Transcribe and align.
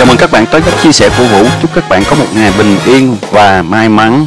Chào 0.00 0.06
mừng 0.06 0.16
các 0.18 0.30
bạn 0.32 0.44
tới 0.52 0.60
các 0.64 0.74
chia 0.82 0.92
sẻ 0.92 1.08
của 1.18 1.24
Vũ. 1.24 1.48
Chúc 1.62 1.70
các 1.74 1.84
bạn 1.90 2.02
có 2.10 2.16
một 2.16 2.26
ngày 2.34 2.52
bình 2.58 2.76
yên 2.86 3.16
và 3.32 3.62
may 3.62 3.88
mắn. 3.88 4.26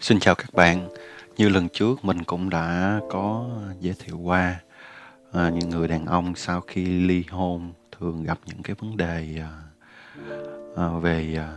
Xin 0.00 0.20
chào 0.20 0.34
các 0.34 0.54
bạn. 0.54 0.88
Như 1.36 1.48
lần 1.48 1.68
trước 1.68 2.04
mình 2.04 2.24
cũng 2.24 2.50
đã 2.50 3.00
có 3.10 3.46
giới 3.80 3.94
thiệu 4.04 4.18
qua 4.18 4.60
à, 5.32 5.50
những 5.50 5.70
người 5.70 5.88
đàn 5.88 6.06
ông 6.06 6.32
sau 6.36 6.60
khi 6.60 6.84
ly 6.84 7.24
hôn 7.30 7.72
thường 7.98 8.24
gặp 8.24 8.38
những 8.46 8.62
cái 8.62 8.76
vấn 8.80 8.96
đề 8.96 9.26
à, 9.40 9.50
à, 10.76 10.88
về 11.02 11.36
à, 11.38 11.50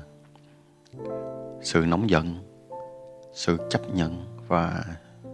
sự 1.62 1.86
nóng 1.86 2.10
giận, 2.10 2.36
sự 3.34 3.58
chấp 3.70 3.82
nhận 3.94 4.26
và 4.48 4.84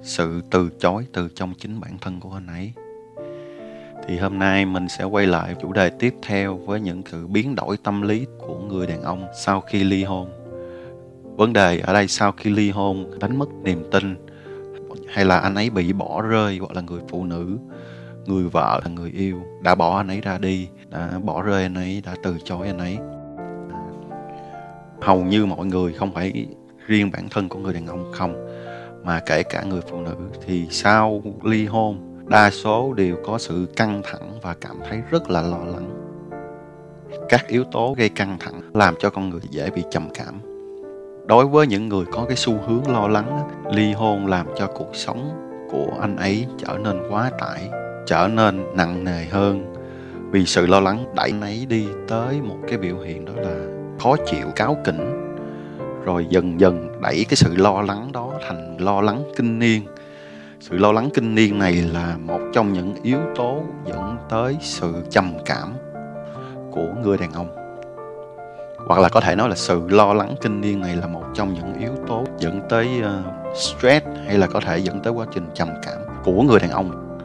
sự 0.04 0.42
từ 0.52 0.70
chối 0.80 1.08
từ 1.14 1.30
trong 1.36 1.54
chính 1.54 1.80
bản 1.80 1.98
thân 2.02 2.20
của 2.20 2.34
anh 2.34 2.48
ấy 2.48 2.74
thì 4.08 4.18
hôm 4.18 4.40
nay 4.40 4.66
mình 4.66 4.90
sẽ 4.90 5.04
quay 5.04 5.28
lại 5.28 5.56
chủ 5.62 5.74
đề 5.74 5.90
tiếp 5.90 6.16
theo 6.22 6.58
với 6.58 6.80
những 6.80 7.02
sự 7.06 7.28
biến 7.28 7.56
đổi 7.56 7.78
tâm 7.84 8.02
lý 8.02 8.26
của 8.38 8.60
người 8.60 8.88
đàn 8.88 9.02
ông 9.02 9.28
sau 9.36 9.62
khi 9.62 9.84
ly 9.84 10.04
hôn. 10.04 10.30
Vấn 11.36 11.54
đề 11.54 11.80
ở 11.80 11.94
đây 11.94 12.08
sau 12.08 12.32
khi 12.32 12.50
ly 12.50 12.70
hôn 12.70 13.20
đánh 13.20 13.40
mất 13.40 13.50
niềm 13.64 13.84
tin, 13.92 14.16
hay 15.08 15.26
là 15.26 15.40
anh 15.40 15.56
ấy 15.56 15.70
bị 15.70 15.94
bỏ 15.94 16.22
rơi 16.22 16.58
hoặc 16.58 16.72
là 16.72 16.82
người 16.82 17.02
phụ 17.10 17.26
nữ, 17.26 17.58
người 18.26 18.44
vợ 18.50 18.82
là 18.84 18.92
người 18.92 19.12
yêu 19.12 19.42
đã 19.64 19.76
bỏ 19.76 19.98
anh 19.98 20.08
ấy 20.08 20.22
ra 20.22 20.38
đi, 20.38 20.68
đã 20.90 21.20
bỏ 21.24 21.42
rơi 21.42 21.64
anh 21.64 21.76
ấy, 21.76 22.02
đã 22.06 22.16
từ 22.24 22.38
chối 22.44 22.68
anh 22.68 22.78
ấy. 22.78 22.98
Hầu 25.02 25.24
như 25.24 25.46
mọi 25.46 25.66
người 25.66 25.94
không 25.94 26.14
phải 26.14 26.48
riêng 26.88 27.12
bản 27.12 27.30
thân 27.30 27.50
của 27.50 27.60
người 27.60 27.74
đàn 27.74 27.88
ông 27.88 28.12
không, 28.14 28.48
mà 29.04 29.20
kể 29.26 29.44
cả 29.44 29.64
người 29.64 29.82
phụ 29.90 30.02
nữ. 30.02 30.16
Thì 30.46 30.68
sau 30.70 31.24
ly 31.44 31.66
hôn 31.66 32.07
đa 32.28 32.50
số 32.50 32.94
đều 32.94 33.16
có 33.26 33.38
sự 33.38 33.68
căng 33.76 34.02
thẳng 34.04 34.40
và 34.42 34.56
cảm 34.62 34.78
thấy 34.90 35.02
rất 35.12 35.30
là 35.30 35.42
lo 35.42 35.58
lắng. 35.58 35.90
Các 37.30 37.48
yếu 37.48 37.64
tố 37.64 37.96
gây 37.98 38.10
căng 38.10 38.38
thẳng 38.40 38.62
làm 38.74 38.96
cho 39.00 39.10
con 39.10 39.30
người 39.30 39.42
dễ 39.50 39.70
bị 39.70 39.84
trầm 39.92 40.10
cảm. 40.14 40.42
Đối 41.26 41.46
với 41.46 41.68
những 41.68 41.90
người 41.90 42.06
có 42.12 42.26
cái 42.28 42.38
xu 42.38 42.54
hướng 42.68 42.92
lo 42.92 43.08
lắng 43.08 43.50
ly 43.72 43.94
hôn 43.94 44.28
làm 44.28 44.48
cho 44.58 44.68
cuộc 44.68 44.96
sống 44.96 45.30
của 45.72 45.88
anh 46.02 46.18
ấy 46.18 46.48
trở 46.58 46.78
nên 46.84 47.02
quá 47.10 47.32
tải, 47.40 47.70
trở 48.06 48.28
nên 48.28 48.64
nặng 48.76 49.04
nề 49.04 49.26
hơn. 49.26 49.74
Vì 50.32 50.46
sự 50.46 50.68
lo 50.68 50.80
lắng 50.80 51.06
đẩy 51.16 51.30
anh 51.32 51.42
ấy 51.42 51.66
đi 51.70 51.88
tới 52.08 52.42
một 52.42 52.58
cái 52.68 52.78
biểu 52.78 53.00
hiện 53.00 53.26
đó 53.26 53.34
là 53.36 53.56
khó 54.00 54.16
chịu 54.26 54.48
cáo 54.56 54.78
kỉnh. 54.86 55.34
Rồi 56.06 56.26
dần 56.30 56.60
dần 56.60 57.02
đẩy 57.02 57.26
cái 57.30 57.36
sự 57.36 57.56
lo 57.56 57.82
lắng 57.82 58.12
đó 58.12 58.32
thành 58.48 58.78
lo 58.80 59.02
lắng 59.02 59.24
kinh 59.38 59.60
niên 59.60 59.82
sự 60.60 60.78
lo 60.78 60.92
lắng 60.92 61.10
kinh 61.14 61.36
niên 61.36 61.60
này 61.60 61.74
là 61.74 62.18
một 62.22 62.40
trong 62.54 62.74
những 62.74 62.96
yếu 63.04 63.20
tố 63.36 63.64
dẫn 63.86 64.18
tới 64.30 64.58
sự 64.62 64.94
trầm 65.10 65.34
cảm 65.46 65.74
của 66.72 66.88
người 67.04 67.18
đàn 67.18 67.34
ông. 67.34 67.56
Hoặc 68.88 69.00
là 69.00 69.10
có 69.10 69.22
thể 69.22 69.36
nói 69.36 69.50
là 69.50 69.56
sự 69.56 69.82
lo 69.90 70.14
lắng 70.14 70.36
kinh 70.42 70.62
niên 70.62 70.82
này 70.82 70.96
là 70.96 71.08
một 71.08 71.24
trong 71.34 71.54
những 71.54 71.74
yếu 71.80 71.92
tố 72.08 72.24
dẫn 72.38 72.62
tới 72.70 72.88
uh, 73.02 73.58
stress 73.58 74.06
hay 74.26 74.38
là 74.38 74.48
có 74.48 74.60
thể 74.60 74.78
dẫn 74.78 75.00
tới 75.00 75.14
quá 75.14 75.26
trình 75.34 75.50
trầm 75.54 75.70
cảm 75.84 76.02
của 76.24 76.42
người 76.42 76.60
đàn 76.60 76.72
ông. 76.72 77.18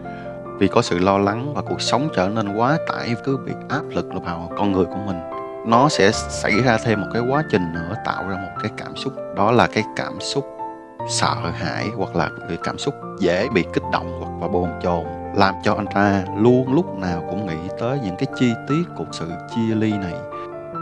Vì 0.58 0.68
có 0.68 0.82
sự 0.82 0.98
lo 0.98 1.18
lắng 1.18 1.54
và 1.54 1.62
cuộc 1.62 1.80
sống 1.80 2.08
trở 2.16 2.28
nên 2.28 2.56
quá 2.56 2.78
tải 2.88 3.14
cứ 3.24 3.36
bị 3.36 3.52
áp 3.68 3.82
lực 3.90 4.06
vào 4.24 4.52
con 4.56 4.72
người 4.72 4.84
của 4.84 5.00
mình 5.06 5.16
nó 5.66 5.88
sẽ 5.88 6.10
xảy 6.12 6.62
ra 6.62 6.78
thêm 6.84 7.00
một 7.00 7.06
cái 7.12 7.22
quá 7.28 7.44
trình 7.50 7.72
nữa 7.74 7.94
tạo 8.04 8.28
ra 8.28 8.36
một 8.36 8.52
cái 8.62 8.70
cảm 8.76 8.96
xúc. 8.96 9.12
Đó 9.36 9.50
là 9.50 9.66
cái 9.66 9.84
cảm 9.96 10.20
xúc 10.20 10.51
sợ 11.08 11.34
hãi 11.54 11.88
hoặc 11.96 12.16
là 12.16 12.30
cái 12.48 12.58
cảm 12.62 12.78
xúc 12.78 12.94
dễ 13.18 13.48
bị 13.48 13.64
kích 13.72 13.82
động 13.92 14.20
hoặc 14.20 14.42
là 14.42 14.52
bồn 14.52 14.68
chồn, 14.82 15.04
làm 15.34 15.54
cho 15.62 15.74
anh 15.74 15.86
ta 15.86 16.24
luôn 16.36 16.74
lúc 16.74 16.98
nào 16.98 17.24
cũng 17.30 17.46
nghĩ 17.46 17.68
tới 17.80 17.98
những 18.04 18.16
cái 18.16 18.26
chi 18.38 18.52
tiết 18.68 18.82
của 18.96 19.04
sự 19.12 19.30
chia 19.54 19.74
ly 19.74 19.92
này, 19.92 20.14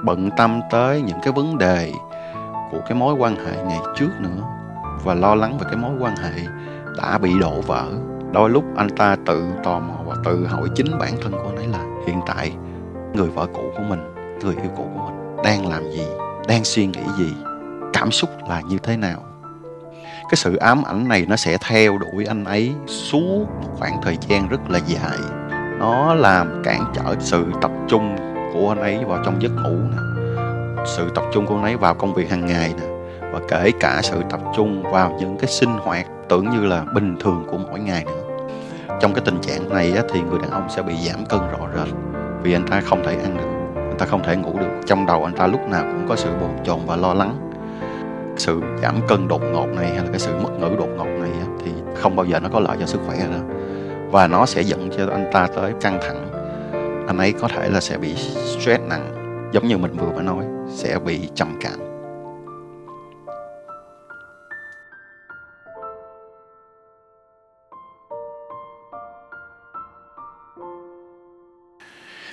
bận 0.05 0.31
tâm 0.37 0.61
tới 0.71 1.03
những 1.03 1.19
cái 1.23 1.33
vấn 1.33 1.59
đề 1.59 1.93
của 2.71 2.81
cái 2.87 2.95
mối 2.95 3.15
quan 3.15 3.37
hệ 3.37 3.63
ngày 3.65 3.81
trước 3.97 4.11
nữa 4.19 4.45
và 5.05 5.15
lo 5.15 5.35
lắng 5.35 5.59
về 5.59 5.67
cái 5.71 5.77
mối 5.77 5.93
quan 6.01 6.17
hệ 6.17 6.33
đã 6.97 7.19
bị 7.19 7.39
đổ 7.39 7.61
vỡ. 7.61 7.87
Đôi 8.33 8.51
lúc 8.51 8.65
anh 8.77 8.89
ta 8.97 9.17
tự 9.27 9.45
tò 9.65 9.79
mò 9.79 9.95
và 10.07 10.15
tự 10.25 10.47
hỏi 10.47 10.69
chính 10.75 10.99
bản 10.99 11.13
thân 11.23 11.33
của 11.33 11.49
anh 11.49 11.57
ấy 11.57 11.67
là 11.67 11.85
hiện 12.07 12.21
tại 12.27 12.53
người 13.15 13.29
vợ 13.29 13.47
cũ 13.55 13.63
của 13.77 13.83
mình, 13.89 14.15
người 14.43 14.55
yêu 14.63 14.71
cũ 14.77 14.87
của 14.95 15.11
mình 15.11 15.37
đang 15.45 15.67
làm 15.67 15.91
gì, 15.91 16.07
đang 16.49 16.65
suy 16.65 16.87
nghĩ 16.87 17.03
gì, 17.19 17.35
cảm 17.93 18.11
xúc 18.11 18.31
là 18.49 18.61
như 18.61 18.79
thế 18.79 18.97
nào? 18.97 19.19
Cái 20.31 20.37
sự 20.37 20.57
ám 20.57 20.83
ảnh 20.83 21.09
này 21.09 21.27
nó 21.29 21.37
sẽ 21.37 21.59
theo 21.59 21.99
đuổi 21.99 22.25
anh 22.25 22.45
ấy 22.45 22.73
suốt 22.87 23.47
một 23.63 23.69
khoảng 23.79 24.03
thời 24.03 24.19
gian 24.29 24.49
rất 24.49 24.71
là 24.71 24.79
dài. 24.87 25.19
Nó 25.79 26.15
làm 26.15 26.63
cản 26.65 26.93
trở 26.95 27.15
sự 27.21 27.47
tập 27.61 27.71
trung 27.89 28.17
của 28.55 28.69
anh 28.69 28.81
ấy 28.81 29.05
vào 29.05 29.23
trong 29.25 29.43
giấc 29.43 29.53
ngủ 29.53 29.77
nè 29.91 29.97
sự 30.87 31.11
tập 31.15 31.25
trung 31.33 31.47
của 31.47 31.55
anh 31.55 31.63
ấy 31.63 31.77
vào 31.77 31.95
công 31.95 32.15
việc 32.15 32.31
hàng 32.31 32.47
ngày 32.47 32.75
nè 32.81 32.87
và 33.33 33.41
kể 33.49 33.71
cả 33.81 34.01
sự 34.03 34.23
tập 34.31 34.41
trung 34.57 34.83
vào 34.83 35.17
những 35.21 35.39
cái 35.39 35.51
sinh 35.51 35.71
hoạt 35.71 36.07
tưởng 36.29 36.51
như 36.51 36.67
là 36.67 36.85
bình 36.95 37.17
thường 37.21 37.45
của 37.51 37.59
mỗi 37.59 37.81
ngày 37.81 38.05
nữa. 38.05 38.47
Trong 39.01 39.15
cái 39.15 39.23
tình 39.25 39.41
trạng 39.41 39.69
này 39.69 39.93
á, 39.93 40.03
thì 40.13 40.21
người 40.21 40.39
đàn 40.39 40.51
ông 40.51 40.67
sẽ 40.71 40.83
bị 40.83 40.95
giảm 40.97 41.27
cân 41.27 41.41
rõ 41.41 41.67
rệt 41.77 41.95
vì 42.43 42.53
anh 42.53 42.67
ta 42.67 42.81
không 42.81 43.03
thể 43.05 43.17
ăn 43.23 43.37
được 43.37 43.51
anh 43.75 43.99
ta 43.99 44.07
không 44.07 44.23
thể 44.23 44.37
ngủ 44.37 44.59
được. 44.59 44.81
Trong 44.87 45.07
đầu 45.07 45.25
anh 45.25 45.35
ta 45.35 45.47
lúc 45.47 45.61
nào 45.69 45.83
cũng 45.83 46.07
có 46.09 46.17
sự 46.17 46.31
bồn 46.41 46.51
chồn 46.65 46.81
và 46.87 46.97
lo 46.97 47.15
lắng 47.15 47.50
sự 48.41 48.61
giảm 48.83 49.01
cân 49.09 49.29
đột 49.29 49.43
ngột 49.53 49.67
này 49.67 49.87
hay 49.87 50.05
là 50.05 50.11
cái 50.11 50.19
sự 50.19 50.33
mất 50.43 50.51
ngủ 50.61 50.77
đột 50.79 50.89
ngột 50.97 51.05
này 51.05 51.31
thì 51.65 51.73
không 51.95 52.17
bao 52.17 52.27
giờ 52.27 52.41
nó 52.41 52.49
có 52.53 52.61
lợi 52.61 52.77
cho 52.81 52.87
sức 52.87 53.01
khỏe 53.07 53.17
đâu. 53.19 53.43
Và 54.11 54.27
nó 54.27 54.47
sẽ 54.47 54.63
dẫn 54.63 54.91
cho 54.97 55.07
anh 55.13 55.31
ta 55.33 55.49
tới 55.57 55.73
căng 55.81 55.99
thẳng. 56.03 56.27
Anh 57.07 57.19
ấy 57.19 57.33
có 57.33 57.49
thể 57.49 57.69
là 57.69 57.81
sẽ 57.81 57.99
bị 57.99 58.15
stress 58.15 58.83
nặng, 58.89 59.13
giống 59.53 59.69
như 59.69 59.79
mình 59.79 59.93
vừa 59.93 60.13
mới 60.13 60.25
nói, 60.25 60.45
sẽ 60.75 60.99
bị 60.99 61.29
trầm 61.35 61.59
cảm. 61.61 61.90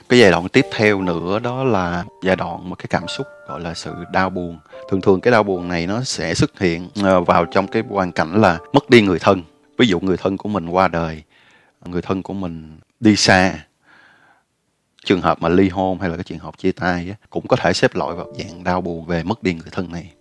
Cái 0.09 0.19
giai 0.19 0.31
đoạn 0.31 0.49
tiếp 0.49 0.65
theo 0.71 1.01
nữa 1.01 1.39
đó 1.39 1.63
là 1.63 2.05
giai 2.23 2.35
đoạn 2.35 2.69
một 2.69 2.75
cái 2.75 2.85
cảm 2.89 3.07
xúc, 3.07 3.27
gọi 3.47 3.61
là 3.61 3.73
sự 3.73 3.93
đau 4.11 4.29
buồn. 4.29 4.59
Thường 4.89 5.01
thường 5.01 5.21
cái 5.21 5.31
đau 5.31 5.43
buồn 5.43 5.67
này 5.67 5.87
nó 5.87 6.03
sẽ 6.03 6.33
xuất 6.33 6.59
hiện 6.59 6.89
ờ, 7.03 7.21
vào 7.21 7.45
trong 7.45 7.67
cái 7.67 7.83
hoàn 7.89 8.11
cảnh 8.11 8.41
là 8.41 8.59
mất 8.73 8.89
đi 8.89 9.01
người 9.01 9.19
thân. 9.19 9.43
Ví 9.77 9.87
dụ 9.87 9.99
người 9.99 10.17
thân 10.17 10.37
của 10.37 10.49
mình 10.49 10.69
qua 10.69 10.87
đời, 10.87 11.23
người 11.85 12.01
thân 12.01 12.23
của 12.23 12.33
mình 12.33 12.79
đi 12.99 13.15
xa. 13.15 13.53
Trường 15.05 15.21
hợp 15.21 15.41
mà 15.41 15.49
ly 15.49 15.69
hôn 15.69 15.99
hay 15.99 16.09
là 16.09 16.15
cái 16.15 16.23
trường 16.23 16.39
hợp 16.39 16.57
chia 16.57 16.71
tay 16.71 17.15
cũng 17.29 17.47
có 17.47 17.55
thể 17.55 17.73
xếp 17.73 17.95
loại 17.95 18.15
vào 18.15 18.33
dạng 18.37 18.63
đau 18.63 18.81
buồn 18.81 19.05
về 19.05 19.23
mất 19.23 19.43
đi 19.43 19.53
người 19.53 19.69
thân 19.71 19.91
này. 19.91 20.13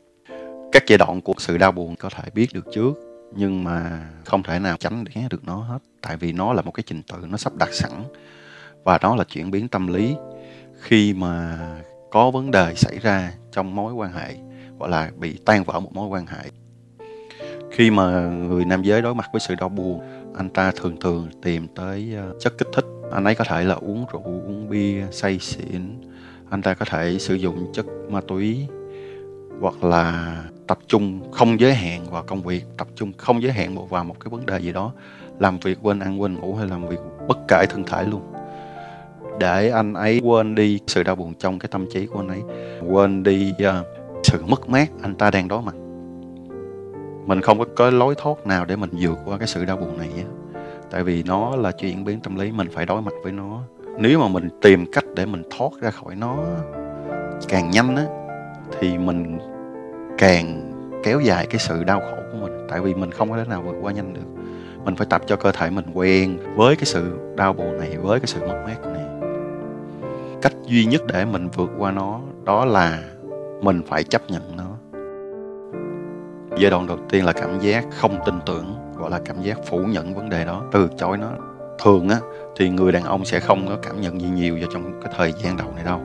Các 0.72 0.82
giai 0.86 0.98
đoạn 0.98 1.20
của 1.20 1.34
sự 1.38 1.58
đau 1.58 1.72
buồn 1.72 1.96
có 1.96 2.08
thể 2.08 2.22
biết 2.34 2.52
được 2.52 2.66
trước, 2.74 2.92
nhưng 3.36 3.64
mà 3.64 4.08
không 4.24 4.42
thể 4.42 4.58
nào 4.58 4.76
tránh 4.76 5.04
né 5.14 5.26
được 5.30 5.44
nó 5.44 5.56
hết, 5.56 5.78
tại 6.00 6.16
vì 6.16 6.32
nó 6.32 6.52
là 6.52 6.62
một 6.62 6.70
cái 6.70 6.84
trình 6.86 7.02
tự 7.02 7.16
nó 7.28 7.36
sắp 7.36 7.52
đặt 7.58 7.68
sẵn 7.72 7.90
và 8.86 8.98
đó 8.98 9.16
là 9.16 9.24
chuyển 9.24 9.50
biến 9.50 9.68
tâm 9.68 9.86
lý 9.86 10.16
khi 10.80 11.14
mà 11.14 11.58
có 12.10 12.30
vấn 12.30 12.50
đề 12.50 12.74
xảy 12.74 12.98
ra 12.98 13.32
trong 13.52 13.74
mối 13.74 13.92
quan 13.92 14.12
hệ, 14.12 14.34
gọi 14.78 14.90
là 14.90 15.10
bị 15.16 15.38
tan 15.44 15.64
vỡ 15.64 15.80
một 15.80 15.92
mối 15.92 16.08
quan 16.08 16.26
hệ. 16.26 16.50
Khi 17.70 17.90
mà 17.90 18.20
người 18.20 18.64
nam 18.64 18.82
giới 18.82 19.02
đối 19.02 19.14
mặt 19.14 19.26
với 19.32 19.40
sự 19.40 19.54
đau 19.54 19.68
buồn, 19.68 20.00
anh 20.36 20.48
ta 20.48 20.72
thường 20.76 20.96
thường 21.00 21.28
tìm 21.42 21.68
tới 21.68 22.12
ờ, 22.16 22.34
chất 22.40 22.58
kích 22.58 22.68
thích. 22.74 22.84
Anh 23.12 23.24
ấy 23.24 23.34
có 23.34 23.44
thể 23.44 23.64
là 23.64 23.74
uống 23.74 24.06
rượu, 24.12 24.22
uống 24.24 24.68
bia, 24.68 25.04
say 25.10 25.38
xỉn. 25.38 26.00
Anh 26.50 26.62
ta 26.62 26.74
có 26.74 26.84
thể 26.84 27.18
sử 27.18 27.34
dụng 27.34 27.72
chất 27.72 27.86
ma 28.10 28.20
túy 28.28 28.66
hoặc 29.60 29.84
là 29.84 30.36
tập 30.66 30.78
trung 30.86 31.32
không 31.32 31.60
giới 31.60 31.74
hạn 31.74 32.10
vào 32.10 32.22
công 32.22 32.42
việc, 32.42 32.64
tập 32.76 32.88
trung 32.94 33.12
không 33.16 33.42
giới 33.42 33.52
hạn 33.52 33.88
vào 33.88 34.04
một 34.04 34.16
cái 34.20 34.30
vấn 34.30 34.46
đề 34.46 34.58
gì 34.58 34.72
đó, 34.72 34.92
làm 35.38 35.58
việc 35.58 35.78
quên 35.82 36.00
ăn 36.00 36.20
quên 36.20 36.34
ngủ 36.34 36.54
hay 36.54 36.66
làm 36.66 36.88
việc 36.88 37.00
bất 37.28 37.38
kể 37.48 37.66
thân 37.70 37.84
thể 37.84 38.04
luôn 38.04 38.35
để 39.40 39.70
anh 39.70 39.94
ấy 39.94 40.20
quên 40.24 40.54
đi 40.54 40.80
sự 40.86 41.02
đau 41.02 41.16
buồn 41.16 41.34
trong 41.34 41.58
cái 41.58 41.68
tâm 41.72 41.86
trí 41.92 42.06
của 42.06 42.20
anh 42.20 42.28
ấy. 42.28 42.42
Quên 42.88 43.22
đi 43.22 43.52
uh, 43.68 43.86
sự 44.24 44.42
mất 44.46 44.68
mát 44.68 44.88
anh 45.02 45.14
ta 45.14 45.30
đang 45.30 45.48
đối 45.48 45.62
mặt. 45.62 45.74
Mình 47.26 47.40
không 47.40 47.58
có, 47.58 47.64
có 47.76 47.90
lối 47.90 48.14
thoát 48.18 48.46
nào 48.46 48.64
để 48.64 48.76
mình 48.76 48.90
vượt 49.00 49.18
qua 49.24 49.38
cái 49.38 49.48
sự 49.48 49.64
đau 49.64 49.76
buồn 49.76 49.98
này 49.98 50.08
tại 50.90 51.02
vì 51.02 51.22
nó 51.22 51.56
là 51.56 51.72
chuyển 51.72 52.04
biến 52.04 52.20
tâm 52.20 52.36
lý 52.36 52.52
mình 52.52 52.68
phải 52.72 52.86
đối 52.86 53.02
mặt 53.02 53.12
với 53.22 53.32
nó. 53.32 53.62
Nếu 53.98 54.18
mà 54.18 54.28
mình 54.28 54.48
tìm 54.62 54.92
cách 54.92 55.04
để 55.16 55.26
mình 55.26 55.42
thoát 55.58 55.70
ra 55.80 55.90
khỏi 55.90 56.14
nó 56.14 56.36
càng 57.48 57.70
nhanh 57.70 57.96
á 57.96 58.04
thì 58.80 58.98
mình 58.98 59.38
càng 60.18 60.72
kéo 61.04 61.20
dài 61.20 61.46
cái 61.46 61.58
sự 61.58 61.84
đau 61.84 62.00
khổ 62.00 62.16
của 62.32 62.38
mình. 62.40 62.66
Tại 62.68 62.80
vì 62.80 62.94
mình 62.94 63.10
không 63.10 63.30
có 63.30 63.36
thể 63.36 63.44
nào 63.48 63.62
vượt 63.62 63.74
qua 63.82 63.92
nhanh 63.92 64.14
được. 64.14 64.42
Mình 64.84 64.96
phải 64.96 65.06
tập 65.10 65.22
cho 65.26 65.36
cơ 65.36 65.52
thể 65.52 65.70
mình 65.70 65.84
quen 65.94 66.38
với 66.56 66.76
cái 66.76 66.84
sự 66.84 67.18
đau 67.36 67.52
buồn 67.52 67.78
này 67.78 67.96
với 67.96 68.20
cái 68.20 68.26
sự 68.26 68.40
mất 68.40 68.62
mát 68.66 68.92
này 68.92 69.05
cách 70.46 70.62
duy 70.66 70.84
nhất 70.84 71.02
để 71.06 71.24
mình 71.24 71.48
vượt 71.48 71.70
qua 71.78 71.90
nó 71.90 72.20
đó 72.44 72.64
là 72.64 72.98
mình 73.62 73.82
phải 73.88 74.04
chấp 74.04 74.22
nhận 74.30 74.56
nó. 74.56 74.64
Giai 76.58 76.70
đoạn 76.70 76.86
đầu 76.86 76.98
tiên 77.10 77.24
là 77.24 77.32
cảm 77.32 77.58
giác 77.60 77.84
không 77.90 78.18
tin 78.26 78.34
tưởng 78.46 78.74
gọi 78.96 79.10
là 79.10 79.20
cảm 79.24 79.42
giác 79.42 79.58
phủ 79.66 79.78
nhận 79.78 80.14
vấn 80.14 80.28
đề 80.28 80.44
đó 80.44 80.62
từ 80.72 80.88
chối 80.98 81.16
nó. 81.16 81.30
Thường 81.82 82.08
á 82.08 82.16
thì 82.56 82.70
người 82.70 82.92
đàn 82.92 83.02
ông 83.02 83.24
sẽ 83.24 83.40
không 83.40 83.68
có 83.68 83.76
cảm 83.82 84.00
nhận 84.00 84.20
gì 84.20 84.28
nhiều 84.28 84.56
vào 84.60 84.68
trong 84.72 85.00
cái 85.02 85.12
thời 85.16 85.32
gian 85.32 85.56
đầu 85.56 85.72
này 85.76 85.84
đâu. 85.84 86.00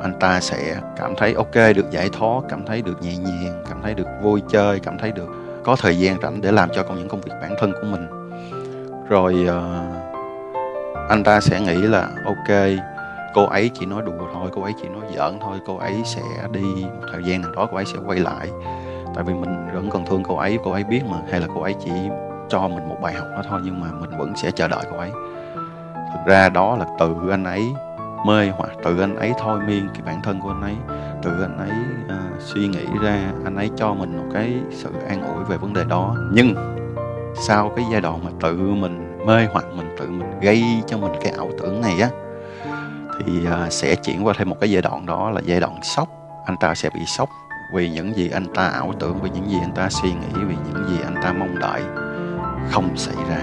Anh 0.00 0.12
ta 0.20 0.40
sẽ 0.40 0.80
cảm 0.96 1.14
thấy 1.16 1.34
ok 1.34 1.54
được 1.76 1.90
giải 1.90 2.08
thoát 2.12 2.44
cảm 2.48 2.66
thấy 2.66 2.82
được 2.82 3.02
nhẹ 3.02 3.16
nhàng 3.16 3.64
cảm 3.68 3.82
thấy 3.82 3.94
được 3.94 4.08
vui 4.22 4.42
chơi 4.48 4.80
cảm 4.80 4.98
thấy 4.98 5.12
được 5.12 5.28
có 5.64 5.76
thời 5.76 5.98
gian 5.98 6.16
rảnh 6.22 6.40
để 6.40 6.52
làm 6.52 6.68
cho 6.74 6.82
con 6.82 6.98
những 6.98 7.08
công 7.08 7.20
việc 7.20 7.32
bản 7.42 7.54
thân 7.58 7.72
của 7.72 7.86
mình. 7.90 8.06
Rồi 9.08 9.46
uh, 9.48 11.08
anh 11.08 11.24
ta 11.24 11.40
sẽ 11.40 11.60
nghĩ 11.60 11.76
là 11.76 12.08
ok 12.24 12.70
cô 13.34 13.46
ấy 13.46 13.70
chỉ 13.74 13.86
nói 13.86 14.02
đùa 14.02 14.28
thôi 14.34 14.50
cô 14.54 14.62
ấy 14.62 14.72
chỉ 14.82 14.88
nói 14.88 15.02
giỡn 15.14 15.38
thôi 15.40 15.58
cô 15.66 15.76
ấy 15.76 16.02
sẽ 16.04 16.22
đi 16.52 16.84
một 16.84 17.06
thời 17.12 17.22
gian 17.24 17.42
nào 17.42 17.50
đó 17.50 17.68
cô 17.70 17.76
ấy 17.76 17.84
sẽ 17.84 17.98
quay 18.06 18.18
lại. 18.18 18.50
Tại 19.14 19.24
vì 19.24 19.34
mình 19.34 19.68
vẫn 19.74 19.90
còn 19.90 20.06
thương 20.06 20.22
cô 20.22 20.36
ấy 20.36 20.58
cô 20.64 20.70
ấy 20.70 20.84
biết 20.84 21.02
mà 21.10 21.16
hay 21.30 21.40
là 21.40 21.46
cô 21.54 21.60
ấy 21.60 21.74
chỉ 21.84 21.90
cho 22.48 22.68
mình 22.68 22.88
một 22.88 22.96
bài 23.02 23.14
học 23.14 23.26
đó 23.30 23.42
thôi 23.48 23.60
nhưng 23.64 23.80
mà 23.80 23.86
mình 24.00 24.18
vẫn 24.18 24.32
sẽ 24.36 24.50
chờ 24.50 24.68
đợi 24.68 24.84
cô 24.90 24.96
ấy. 24.96 25.10
Thực 25.94 26.26
ra 26.26 26.48
đó 26.48 26.76
là 26.76 26.86
từ 26.98 27.14
anh 27.30 27.44
ấy 27.44 27.72
mê 28.26 28.50
hoặc 28.56 28.70
tự 28.84 29.00
anh 29.00 29.16
ấy 29.16 29.32
thôi 29.38 29.60
miên 29.66 29.88
cái 29.94 30.02
bản 30.06 30.22
thân 30.22 30.40
của 30.40 30.48
anh 30.48 30.62
ấy 30.62 30.74
tự 31.22 31.42
anh 31.42 31.58
ấy 31.58 31.70
uh, 32.04 32.40
suy 32.42 32.68
nghĩ 32.68 32.86
ra 33.02 33.32
anh 33.44 33.56
ấy 33.56 33.70
cho 33.76 33.94
mình 33.94 34.16
một 34.16 34.24
cái 34.34 34.54
sự 34.70 34.88
an 35.08 35.22
ủi 35.34 35.44
về 35.44 35.56
vấn 35.56 35.72
đề 35.72 35.84
đó. 35.84 36.16
Nhưng 36.32 36.54
sau 37.34 37.72
cái 37.76 37.84
giai 37.92 38.00
đoạn 38.00 38.24
mà 38.24 38.30
tự 38.40 38.56
mình 38.56 39.18
mê 39.26 39.46
hoặc 39.52 39.64
mình 39.76 39.96
tự 39.98 40.06
mình 40.06 40.40
gây 40.40 40.64
cho 40.86 40.98
mình 40.98 41.12
cái 41.20 41.32
ảo 41.32 41.48
tưởng 41.58 41.80
này 41.80 42.00
á 42.00 42.08
thì 43.26 43.46
ờ, 43.46 43.70
sẽ 43.70 43.94
chuyển 43.94 44.26
qua 44.26 44.34
thêm 44.36 44.50
một 44.50 44.56
cái 44.60 44.70
giai 44.70 44.82
đoạn 44.82 45.06
đó 45.06 45.30
là 45.30 45.40
giai 45.44 45.60
đoạn 45.60 45.82
sốc. 45.82 46.08
Anh 46.46 46.56
ta 46.60 46.74
sẽ 46.74 46.90
bị 46.94 47.00
sốc 47.06 47.28
vì 47.74 47.90
những 47.90 48.16
gì 48.16 48.30
anh 48.30 48.46
ta 48.54 48.66
ảo 48.66 48.92
tưởng, 48.98 49.18
vì 49.22 49.30
những 49.30 49.50
gì 49.50 49.58
anh 49.60 49.72
ta 49.72 49.88
suy 49.90 50.08
nghĩ, 50.08 50.44
vì 50.48 50.54
những 50.64 50.84
gì 50.88 50.98
anh 51.04 51.14
ta 51.22 51.32
mong 51.32 51.58
đợi 51.58 51.82
không 52.70 52.96
xảy 52.96 53.14
ra. 53.28 53.40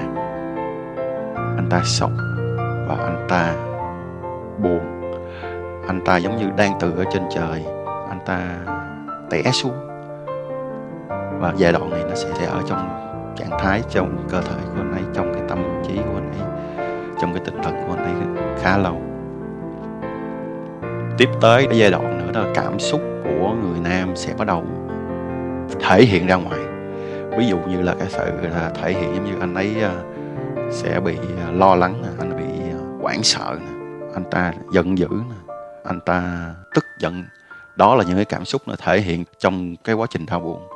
Anh 1.35 1.68
ta 1.69 1.81
sốc 1.83 2.12
và 2.88 2.95
anh 3.00 3.25
ta 3.29 3.53
buồn. 4.57 5.12
Anh 5.88 6.01
ta 6.06 6.18
giống 6.18 6.38
như 6.38 6.45
đang 6.57 6.77
từ 6.80 6.94
ở 6.97 7.03
trên 7.13 7.23
trời, 7.31 7.65
anh 8.09 8.19
ta 8.25 8.41
té 9.30 9.44
xuống. 9.51 9.88
Và 11.39 11.53
giai 11.57 11.71
đoạn 11.71 11.89
này 11.89 12.03
nó 12.09 12.15
sẽ 12.15 12.30
sẽ 12.33 12.45
ở 12.45 12.62
trong 12.68 12.89
trạng 13.38 13.59
thái, 13.59 13.81
trong 13.89 14.27
cơ 14.30 14.41
thể 14.41 14.56
của 14.63 14.81
anh 14.81 14.91
ấy, 14.91 15.03
trong 15.13 15.33
cái 15.33 15.44
tâm 15.50 15.63
trí 15.88 15.95
của 15.95 16.18
anh 16.18 16.31
ấy, 16.31 16.47
trong 17.21 17.33
cái 17.33 17.41
tinh 17.45 17.59
thần 17.63 17.73
của 17.88 17.94
anh 17.94 18.03
ấy 18.06 18.44
khá 18.62 18.77
lâu 18.77 19.01
tiếp 21.17 21.29
tới 21.41 21.67
cái 21.67 21.77
giai 21.77 21.91
đoạn 21.91 22.17
nữa 22.17 22.31
đó 22.33 22.41
là 22.41 22.51
cảm 22.55 22.79
xúc 22.79 23.01
của 23.23 23.53
người 23.53 23.79
nam 23.79 24.15
sẽ 24.15 24.33
bắt 24.37 24.47
đầu 24.47 24.65
thể 25.79 26.03
hiện 26.03 26.27
ra 26.27 26.35
ngoài. 26.35 26.59
Ví 27.37 27.47
dụ 27.47 27.57
như 27.57 27.81
là 27.81 27.95
cái 27.99 28.07
sự 28.09 28.31
là 28.41 28.71
thể 28.81 28.93
hiện 28.93 29.15
giống 29.15 29.25
như 29.25 29.39
anh 29.39 29.53
ấy 29.53 29.75
à, 29.83 29.93
sẽ 30.71 30.99
bị 30.99 31.17
à, 31.47 31.51
lo 31.51 31.75
lắng 31.75 32.03
anh 32.19 32.37
bị 32.37 32.69
à, 32.71 32.77
hoảng 33.01 33.23
sợ 33.23 33.57
anh 34.13 34.23
ta 34.31 34.53
giận 34.73 34.97
dữ 34.97 35.07
anh 35.83 35.99
ta 36.05 36.49
tức 36.75 36.85
giận. 36.99 37.25
Đó 37.75 37.95
là 37.95 38.03
những 38.03 38.15
cái 38.15 38.25
cảm 38.25 38.45
xúc 38.45 38.61
nó 38.65 38.75
thể 38.77 39.01
hiện 39.01 39.23
trong 39.39 39.75
cái 39.83 39.95
quá 39.95 40.07
trình 40.09 40.25
đau 40.25 40.39
buồn. 40.39 40.67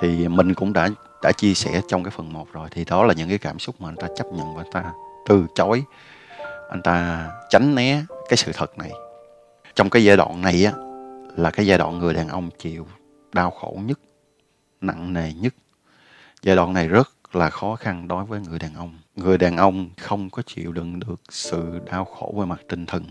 Thì 0.00 0.28
mình 0.28 0.54
cũng 0.54 0.72
đã 0.72 0.88
đã 1.22 1.32
chia 1.32 1.54
sẻ 1.54 1.80
trong 1.88 2.04
cái 2.04 2.10
phần 2.16 2.32
1 2.32 2.46
rồi, 2.52 2.68
thì 2.70 2.84
đó 2.84 3.04
là 3.04 3.14
những 3.14 3.28
cái 3.28 3.38
cảm 3.38 3.58
xúc 3.58 3.74
mà 3.78 3.88
anh 3.88 3.96
ta 3.96 4.08
chấp 4.16 4.26
nhận 4.26 4.54
và 4.56 4.62
anh 4.62 4.72
ta 4.72 4.92
từ 5.28 5.46
chối, 5.54 5.82
anh 6.70 6.82
ta 6.82 7.26
tránh 7.50 7.74
né 7.74 8.02
cái 8.28 8.36
sự 8.36 8.52
thật 8.54 8.78
này 8.78 8.90
trong 9.74 9.90
cái 9.90 10.04
giai 10.04 10.16
đoạn 10.16 10.40
này 10.40 10.64
á, 10.64 10.72
là 11.36 11.50
cái 11.50 11.66
giai 11.66 11.78
đoạn 11.78 11.98
người 11.98 12.14
đàn 12.14 12.28
ông 12.28 12.50
chịu 12.58 12.86
đau 13.32 13.50
khổ 13.50 13.78
nhất, 13.84 14.00
nặng 14.80 15.12
nề 15.12 15.32
nhất. 15.32 15.54
Giai 16.42 16.56
đoạn 16.56 16.72
này 16.72 16.88
rất 16.88 17.10
là 17.32 17.50
khó 17.50 17.76
khăn 17.76 18.08
đối 18.08 18.24
với 18.24 18.40
người 18.40 18.58
đàn 18.58 18.74
ông. 18.74 18.98
Người 19.16 19.38
đàn 19.38 19.56
ông 19.56 19.90
không 20.00 20.30
có 20.30 20.42
chịu 20.46 20.72
đựng 20.72 21.00
được 21.00 21.20
sự 21.28 21.80
đau 21.92 22.04
khổ 22.04 22.34
về 22.38 22.44
mặt 22.46 22.60
tinh 22.68 22.86
thần 22.86 23.04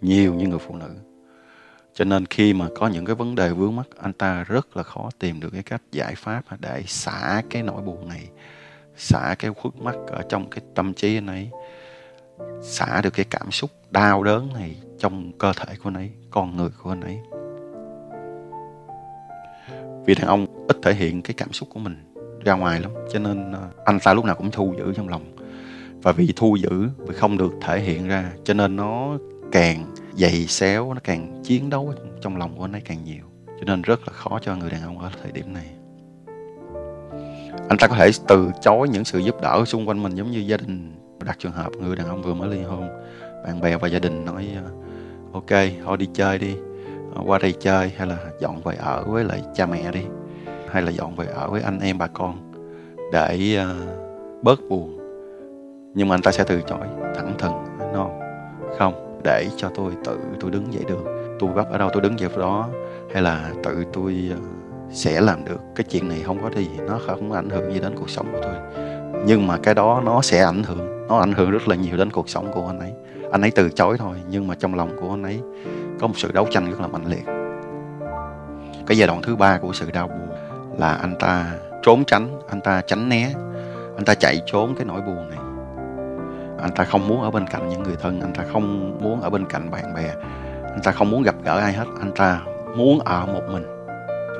nhiều 0.00 0.34
như 0.34 0.48
người 0.48 0.58
phụ 0.58 0.76
nữ. 0.76 0.90
Cho 1.94 2.04
nên 2.04 2.26
khi 2.26 2.52
mà 2.52 2.68
có 2.74 2.88
những 2.88 3.04
cái 3.04 3.14
vấn 3.14 3.34
đề 3.34 3.50
vướng 3.50 3.76
mắt 3.76 3.86
anh 4.02 4.12
ta 4.12 4.44
rất 4.44 4.76
là 4.76 4.82
khó 4.82 5.10
tìm 5.18 5.40
được 5.40 5.50
cái 5.50 5.62
cách 5.62 5.82
giải 5.92 6.14
pháp 6.14 6.42
để 6.60 6.82
xả 6.86 7.42
cái 7.50 7.62
nỗi 7.62 7.82
buồn 7.82 8.08
này, 8.08 8.28
xả 8.96 9.34
cái 9.38 9.50
khuất 9.50 9.76
mắt 9.76 9.94
ở 10.06 10.22
trong 10.28 10.50
cái 10.50 10.60
tâm 10.74 10.94
trí 10.94 11.16
anh 11.16 11.26
ấy 11.26 11.50
xả 12.62 13.00
được 13.02 13.10
cái 13.14 13.24
cảm 13.30 13.50
xúc 13.50 13.70
đau 13.90 14.22
đớn 14.22 14.48
này 14.54 14.76
trong 14.98 15.32
cơ 15.38 15.52
thể 15.52 15.74
của 15.82 15.88
anh 15.88 15.94
ấy, 15.94 16.10
con 16.30 16.56
người 16.56 16.68
của 16.82 16.90
anh 16.90 17.00
ấy. 17.00 17.18
Vì 20.06 20.14
đàn 20.14 20.26
ông 20.26 20.66
ít 20.68 20.76
thể 20.82 20.94
hiện 20.94 21.22
cái 21.22 21.34
cảm 21.36 21.52
xúc 21.52 21.68
của 21.72 21.80
mình 21.80 22.12
ra 22.44 22.54
ngoài 22.54 22.80
lắm, 22.80 22.90
cho 23.12 23.18
nên 23.18 23.52
ờ, 23.52 23.68
anh 23.84 23.98
ta 24.00 24.14
lúc 24.14 24.24
nào 24.24 24.34
cũng 24.34 24.50
thu 24.50 24.74
giữ 24.78 24.92
trong 24.96 25.08
lòng. 25.08 25.36
Và 26.02 26.12
vì 26.12 26.32
thu 26.36 26.56
giữ 26.56 26.88
vì 26.98 27.14
không 27.14 27.38
được 27.38 27.52
thể 27.60 27.80
hiện 27.80 28.08
ra, 28.08 28.32
cho 28.44 28.54
nên 28.54 28.76
nó 28.76 29.18
càng 29.52 29.94
dày 30.14 30.46
xéo, 30.46 30.94
nó 30.94 31.00
càng 31.04 31.42
chiến 31.44 31.70
đấu 31.70 31.94
trong 32.20 32.36
lòng 32.36 32.56
của 32.56 32.64
anh 32.64 32.72
ấy 32.72 32.82
càng 32.84 33.04
nhiều. 33.04 33.24
Cho 33.46 33.64
nên 33.66 33.82
rất 33.82 34.00
là 34.00 34.12
khó 34.12 34.38
cho 34.42 34.56
người 34.56 34.70
đàn 34.70 34.82
ông 34.82 34.98
ở 34.98 35.10
thời 35.22 35.32
điểm 35.32 35.52
này. 35.52 35.66
Anh 37.68 37.78
ta 37.78 37.86
có 37.86 37.96
thể 37.96 38.10
từ 38.28 38.50
chối 38.60 38.88
những 38.88 39.04
sự 39.04 39.18
giúp 39.18 39.40
đỡ 39.42 39.64
xung 39.66 39.88
quanh 39.88 40.02
mình 40.02 40.14
giống 40.14 40.30
như 40.30 40.38
gia 40.38 40.56
đình 40.56 40.92
đặt 41.24 41.38
trường 41.38 41.52
hợp 41.52 41.72
người 41.80 41.96
đàn 41.96 42.08
ông 42.08 42.22
vừa 42.22 42.34
mới 42.34 42.48
ly 42.48 42.62
hôn 42.62 42.88
bạn 43.44 43.60
bè 43.60 43.76
và 43.76 43.88
gia 43.88 43.98
đình 43.98 44.24
nói 44.24 44.48
ờ, 44.64 44.70
ok 45.32 45.70
thôi 45.84 45.96
đi 45.96 46.08
chơi 46.14 46.38
đi 46.38 46.56
ờ, 47.14 47.22
qua 47.26 47.38
đây 47.38 47.54
chơi 47.60 47.92
hay 47.96 48.06
là 48.06 48.18
dọn 48.40 48.60
về 48.64 48.76
ở 48.76 49.04
với 49.06 49.24
lại 49.24 49.42
cha 49.54 49.66
mẹ 49.66 49.92
đi 49.92 50.02
hay 50.74 50.82
là 50.82 50.90
dọn 50.90 51.14
về 51.14 51.26
ở 51.26 51.50
với 51.50 51.62
anh 51.62 51.80
em 51.80 51.98
bà 51.98 52.06
con 52.06 52.52
để 53.12 53.58
uh, 53.62 54.42
bớt 54.42 54.60
buồn. 54.68 54.98
Nhưng 55.94 56.08
mà 56.08 56.14
anh 56.14 56.22
ta 56.22 56.32
sẽ 56.32 56.44
từ 56.44 56.60
chối 56.66 56.86
thẳng 57.14 57.34
thừng 57.38 57.52
no 57.92 58.08
không 58.78 59.20
để 59.24 59.48
cho 59.56 59.70
tôi 59.74 59.92
tự 60.04 60.18
tôi 60.40 60.50
đứng 60.50 60.72
dậy 60.72 60.84
được. 60.88 61.04
Tôi 61.38 61.52
bắt 61.52 61.66
ở 61.70 61.78
đâu 61.78 61.90
tôi 61.92 62.02
đứng 62.02 62.18
dậy 62.18 62.30
đó 62.38 62.68
hay 63.12 63.22
là 63.22 63.52
tự 63.62 63.84
tôi 63.92 64.30
uh, 64.32 64.44
sẽ 64.90 65.20
làm 65.20 65.44
được. 65.44 65.60
Cái 65.74 65.84
chuyện 65.88 66.08
này 66.08 66.22
không 66.26 66.42
có 66.42 66.50
gì 66.56 66.68
nó 66.88 67.00
không 67.06 67.32
ảnh 67.32 67.50
hưởng 67.50 67.72
gì 67.72 67.80
đến 67.80 67.92
cuộc 67.96 68.10
sống 68.10 68.32
của 68.32 68.40
tôi 68.42 68.54
nhưng 69.26 69.46
mà 69.46 69.58
cái 69.62 69.74
đó 69.74 70.02
nó 70.04 70.22
sẽ 70.22 70.42
ảnh 70.42 70.62
hưởng, 70.62 71.06
nó 71.08 71.18
ảnh 71.18 71.32
hưởng 71.32 71.50
rất 71.50 71.68
là 71.68 71.76
nhiều 71.76 71.96
đến 71.96 72.10
cuộc 72.10 72.28
sống 72.28 72.52
của 72.52 72.66
anh 72.66 72.80
ấy. 72.80 72.92
Anh 73.32 73.42
ấy 73.42 73.50
từ 73.50 73.70
chối 73.70 73.98
thôi, 73.98 74.16
nhưng 74.28 74.46
mà 74.46 74.54
trong 74.54 74.74
lòng 74.74 74.96
của 75.00 75.10
anh 75.10 75.22
ấy 75.22 75.40
có 76.00 76.06
một 76.06 76.14
sự 76.16 76.32
đấu 76.32 76.46
tranh 76.50 76.70
rất 76.70 76.80
là 76.80 76.86
mạnh 76.86 77.04
liệt. 77.06 77.24
Cái 78.86 78.98
giai 78.98 79.08
đoạn 79.08 79.22
thứ 79.22 79.36
ba 79.36 79.58
của 79.58 79.72
sự 79.72 79.90
đau 79.90 80.08
buồn 80.08 80.28
là 80.78 80.94
anh 80.94 81.14
ta 81.20 81.52
trốn 81.82 82.04
tránh, 82.04 82.28
anh 82.48 82.60
ta 82.60 82.82
tránh 82.86 83.08
né, 83.08 83.30
anh 83.96 84.04
ta 84.04 84.14
chạy 84.14 84.40
trốn 84.46 84.74
cái 84.74 84.84
nỗi 84.84 85.00
buồn 85.00 85.30
này. 85.30 85.38
Anh 86.60 86.70
ta 86.74 86.84
không 86.84 87.08
muốn 87.08 87.22
ở 87.22 87.30
bên 87.30 87.46
cạnh 87.46 87.68
những 87.68 87.82
người 87.82 87.96
thân, 88.02 88.20
anh 88.20 88.32
ta 88.32 88.44
không 88.52 88.98
muốn 89.02 89.20
ở 89.20 89.30
bên 89.30 89.46
cạnh 89.46 89.70
bạn 89.70 89.94
bè, 89.94 90.14
anh 90.62 90.80
ta 90.82 90.92
không 90.92 91.10
muốn 91.10 91.22
gặp 91.22 91.34
gỡ 91.44 91.58
ai 91.58 91.72
hết, 91.72 91.86
anh 92.00 92.12
ta 92.16 92.40
muốn 92.76 92.98
ở 93.04 93.26
một 93.26 93.42
mình. 93.52 93.66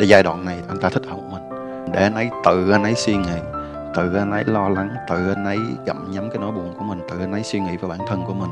Để 0.01 0.07
giai 0.07 0.23
đoạn 0.23 0.45
này 0.45 0.59
anh 0.69 0.79
ta 0.79 0.89
thích 0.89 1.03
ở 1.11 1.17
một 1.17 1.23
mình. 1.33 1.43
Để 1.93 2.03
anh 2.03 2.15
ấy 2.15 2.31
tự 2.45 2.71
anh 2.71 2.83
ấy 2.83 2.95
suy 2.95 3.17
nghĩ 3.17 3.54
tự 3.95 4.15
anh 4.15 4.31
ấy 4.31 4.45
lo 4.45 4.69
lắng, 4.69 4.91
tự 5.09 5.29
anh 5.37 5.45
ấy 5.45 5.59
gặm 5.87 6.11
nhấm 6.11 6.31
cái 6.31 6.39
nỗi 6.39 6.53
buồn 6.53 6.75
của 6.79 6.85
mình, 6.85 7.01
tự 7.11 7.21
anh 7.21 7.33
ấy 7.33 7.43
suy 7.43 7.61
nghĩ 7.61 7.77
về 7.77 7.89
bản 7.89 7.99
thân 8.09 8.25
của 8.27 8.35
mình. 8.35 8.51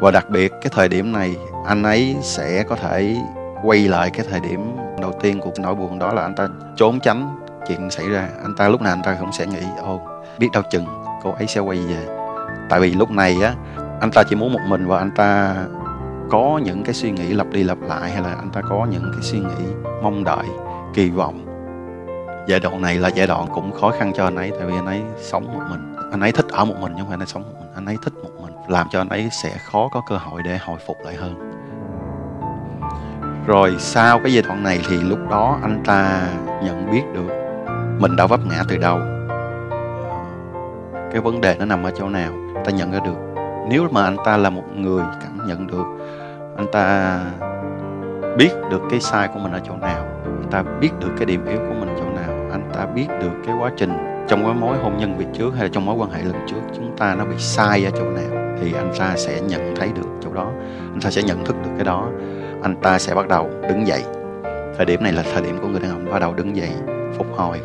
Và 0.00 0.10
đặc 0.10 0.30
biệt 0.30 0.52
cái 0.62 0.72
thời 0.74 0.88
điểm 0.88 1.12
này, 1.12 1.36
anh 1.66 1.82
ấy 1.82 2.16
sẽ 2.22 2.62
có 2.62 2.76
thể 2.76 3.16
quay 3.62 3.88
lại 3.88 4.10
cái 4.10 4.26
thời 4.30 4.40
điểm 4.40 4.76
đầu 5.00 5.12
tiên 5.20 5.40
của 5.40 5.50
nỗi 5.58 5.74
buồn 5.74 5.98
đó 5.98 6.12
là 6.12 6.22
anh 6.22 6.34
ta 6.34 6.48
trốn 6.76 7.00
tránh 7.00 7.38
chuyện 7.68 7.90
xảy 7.90 8.08
ra. 8.08 8.28
Anh 8.42 8.54
ta 8.56 8.68
lúc 8.68 8.82
nào 8.82 8.92
anh 8.92 9.02
ta 9.02 9.16
cũng 9.20 9.32
sẽ 9.32 9.46
nghĩ 9.46 9.62
ô 9.82 10.00
biết 10.38 10.48
đâu 10.52 10.62
chừng 10.70 10.86
cô 11.22 11.32
ấy 11.32 11.46
sẽ 11.46 11.60
quay 11.60 11.78
về. 11.78 12.06
Tại 12.68 12.80
vì 12.80 12.94
lúc 12.94 13.10
này 13.10 13.36
á, 13.42 13.54
anh 14.00 14.10
ta 14.10 14.22
chỉ 14.22 14.36
muốn 14.36 14.52
một 14.52 14.60
mình 14.68 14.86
và 14.86 14.98
anh 14.98 15.10
ta 15.10 15.54
có 16.30 16.60
những 16.64 16.84
cái 16.84 16.94
suy 16.94 17.10
nghĩ 17.10 17.32
lặp 17.32 17.50
đi 17.50 17.64
lặp 17.64 17.78
lại, 17.80 18.10
hay 18.10 18.22
là 18.22 18.34
anh 18.34 18.50
ta 18.52 18.60
có 18.68 18.86
những 18.90 19.10
cái 19.12 19.22
suy 19.22 19.38
nghĩ 19.38 19.64
mong 20.02 20.24
đợi, 20.24 20.46
kỳ 20.94 21.10
vọng 21.10 21.43
giai 22.46 22.60
đoạn 22.60 22.82
này 22.82 22.94
là 22.94 23.08
giai 23.08 23.26
đoạn 23.26 23.46
cũng 23.54 23.72
khó 23.72 23.90
khăn 23.90 24.12
cho 24.14 24.24
anh 24.24 24.36
ấy, 24.36 24.52
tại 24.58 24.66
vì 24.66 24.74
anh 24.74 24.86
ấy 24.86 25.02
sống 25.16 25.44
một 25.44 25.64
mình. 25.70 25.96
Anh 26.10 26.20
ấy 26.20 26.32
thích 26.32 26.46
ở 26.52 26.64
một 26.64 26.74
mình, 26.80 26.92
nhưng 26.96 27.06
mà 27.06 27.14
anh 27.14 27.20
ấy 27.20 27.26
sống 27.26 27.42
một 27.42 27.54
mình. 27.60 27.70
Anh 27.74 27.86
ấy 27.86 27.96
thích 28.04 28.12
một 28.22 28.30
mình, 28.42 28.52
làm 28.68 28.86
cho 28.90 29.00
anh 29.00 29.08
ấy 29.08 29.28
sẽ 29.42 29.50
khó 29.58 29.88
có 29.92 30.02
cơ 30.08 30.16
hội 30.16 30.42
để 30.44 30.58
hồi 30.58 30.78
phục 30.86 30.96
lại 31.04 31.14
hơn. 31.14 31.50
Rồi 33.46 33.74
sau 33.78 34.18
cái 34.18 34.32
giai 34.32 34.42
đoạn 34.42 34.62
này 34.62 34.80
thì 34.88 34.96
lúc 34.96 35.18
đó 35.30 35.58
anh 35.62 35.82
ta 35.86 36.28
nhận 36.62 36.90
biết 36.90 37.02
được 37.14 37.28
mình 37.98 38.16
đã 38.16 38.26
vấp 38.26 38.40
ngã 38.46 38.62
từ 38.68 38.76
đâu. 38.76 38.98
Cái 41.12 41.20
vấn 41.20 41.40
đề 41.40 41.56
nó 41.58 41.64
nằm 41.64 41.84
ở 41.84 41.90
chỗ 41.98 42.08
nào? 42.08 42.32
Ta 42.64 42.70
nhận 42.70 42.92
ra 42.92 43.00
được. 43.00 43.16
Nếu 43.68 43.88
mà 43.90 44.04
anh 44.04 44.16
ta 44.24 44.36
là 44.36 44.50
một 44.50 44.64
người 44.74 45.04
cảm 45.22 45.48
nhận 45.48 45.66
được, 45.66 45.84
anh 46.56 46.66
ta 46.72 47.18
biết 48.36 48.50
được 48.70 48.80
cái 48.90 49.00
sai 49.00 49.28
của 49.28 49.38
mình 49.38 49.52
ở 49.52 49.60
chỗ 49.64 49.76
nào, 49.76 50.04
anh 50.24 50.48
ta 50.50 50.62
biết 50.80 50.90
được 51.00 51.10
cái 51.16 51.26
điểm 51.26 51.46
yếu 51.46 51.58
của 51.58 51.74
mình 51.80 51.83
ta 52.74 52.86
biết 52.86 53.06
được 53.20 53.32
cái 53.46 53.56
quá 53.60 53.70
trình 53.76 53.92
trong 54.28 54.44
cái 54.44 54.54
mối 54.54 54.76
hôn 54.76 54.96
nhân 54.98 55.18
việc 55.18 55.26
trước 55.32 55.50
hay 55.54 55.62
là 55.62 55.70
trong 55.72 55.86
mối 55.86 55.96
quan 55.98 56.10
hệ 56.10 56.22
lần 56.22 56.46
trước 56.46 56.60
chúng 56.76 56.96
ta 56.96 57.14
nó 57.14 57.24
bị 57.24 57.34
sai 57.38 57.84
ở 57.84 57.90
chỗ 57.90 58.10
nào, 58.10 58.56
thì 58.60 58.72
anh 58.72 58.92
ta 58.98 59.16
sẽ 59.16 59.40
nhận 59.40 59.76
thấy 59.76 59.92
được 59.94 60.06
chỗ 60.20 60.32
đó, 60.32 60.50
anh 60.92 61.00
ta 61.00 61.10
sẽ 61.10 61.22
nhận 61.22 61.44
thức 61.44 61.56
được 61.64 61.70
cái 61.76 61.84
đó. 61.84 62.08
Anh 62.62 62.76
ta 62.82 62.98
sẽ 62.98 63.14
bắt 63.14 63.28
đầu 63.28 63.50
đứng 63.68 63.86
dậy. 63.86 64.02
Thời 64.76 64.86
điểm 64.86 65.02
này 65.02 65.12
là 65.12 65.22
thời 65.22 65.42
điểm 65.42 65.58
của 65.60 65.68
người 65.68 65.80
đàn 65.80 65.90
ông 65.90 66.10
bắt 66.12 66.18
đầu 66.18 66.34
đứng 66.34 66.56
dậy, 66.56 66.70
phục 67.16 67.26
hồi. 67.36 67.60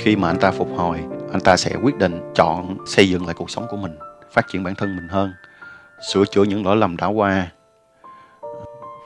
Khi 0.00 0.16
mà 0.16 0.28
anh 0.28 0.38
ta 0.38 0.50
phục 0.50 0.68
hồi, 0.76 1.00
anh 1.32 1.40
ta 1.40 1.56
sẽ 1.56 1.76
quyết 1.82 1.98
định 1.98 2.32
chọn 2.34 2.76
xây 2.86 3.08
dựng 3.08 3.26
lại 3.26 3.34
cuộc 3.38 3.50
sống 3.50 3.66
của 3.70 3.76
mình, 3.76 3.98
phát 4.32 4.44
triển 4.48 4.64
bản 4.64 4.74
thân 4.74 4.96
mình 4.96 5.08
hơn, 5.08 5.32
sửa 6.12 6.24
chữa 6.24 6.42
những 6.42 6.66
lỗi 6.66 6.76
lầm 6.76 6.96
đã 6.96 7.06
qua 7.06 7.46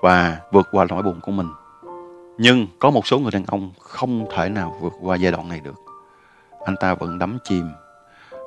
và 0.02 0.36
vượt 0.52 0.68
qua 0.72 0.86
nỗi 0.88 1.02
buồn 1.02 1.20
của 1.20 1.32
mình 1.32 1.46
nhưng 2.38 2.66
có 2.78 2.90
một 2.90 3.07
số 3.07 3.18
người 3.18 3.30
đàn 3.30 3.45
ông 3.47 3.73
không 3.78 4.26
thể 4.37 4.49
nào 4.49 4.76
vượt 4.80 4.92
qua 5.00 5.16
giai 5.16 5.33
đoạn 5.33 5.49
này 5.49 5.61
được. 5.61 5.75
Anh 6.64 6.76
ta 6.80 6.95
vẫn 6.95 7.18
đắm 7.18 7.38
chìm. 7.45 7.68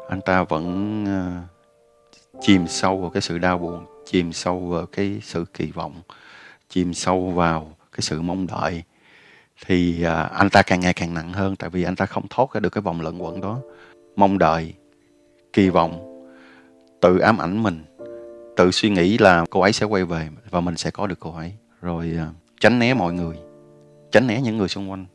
Anh 0.10 0.22
ta 0.22 0.44
vẫn 0.44 1.04
uh, 1.04 2.42
chìm 2.42 2.68
sâu 2.68 2.98
vào 2.98 3.10
cái 3.10 3.22
sự 3.22 3.38
đau 3.38 3.58
buồn 3.58 3.86
chìm 4.06 4.34
sâu 4.34 4.60
vào 4.60 4.86
cái 4.86 5.20
sự 5.24 5.46
kỳ 5.54 5.72
vọng 5.72 6.02
chìm 6.70 6.94
sâu 6.94 7.30
vào 7.30 7.76
cái 7.92 8.02
sự 8.02 8.22
mong 8.22 8.48
đợi. 8.48 8.84
Thì 9.66 10.06
uh, 10.06 10.32
anh 10.32 10.50
ta 10.50 10.62
càng 10.62 10.80
ngày 10.80 10.94
càng 10.94 11.14
nặng 11.14 11.34
hơn 11.34 11.56
tại 11.56 11.70
vì 11.70 11.84
anh 11.84 11.96
ta 11.96 12.06
không 12.06 12.28
thoát 12.30 12.54
ra 12.54 12.60
được 12.60 12.70
cái 12.70 12.82
vòng 12.82 13.02
lẫn 13.02 13.24
quẩn 13.24 13.42
đó. 13.42 13.60
Mong 14.16 14.38
đợi 14.38 14.74
kỳ 15.54 15.70
vọng 15.70 16.24
tự 17.02 17.20
ám 17.20 17.38
ảnh 17.38 17.64
mình 17.64 17.84
tự 18.58 18.72
suy 18.72 18.90
nghĩ 18.90 19.18
là 19.18 19.46
cô 19.50 19.62
ấy 19.62 19.74
sẽ 19.74 19.86
quay 19.86 20.06
về 20.06 20.30
và 20.50 20.62
mình 20.62 20.78
sẽ 20.78 20.92
có 20.92 21.08
được 21.08 21.20
cô 21.20 21.36
ấy. 21.36 21.54
Rồi 21.82 22.18
uh, 22.22 22.36
tránh 22.60 22.80
né 22.80 22.94
mọi 22.94 23.14
người 23.14 23.51
tránh 24.12 24.28
né 24.28 24.42
những 24.42 24.58
người 24.58 24.68
xung 24.68 24.92
quanh. 24.92 25.06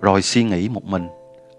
Rồi 0.00 0.22
suy 0.22 0.44
nghĩ 0.44 0.68
một 0.68 0.84
mình, 0.84 1.08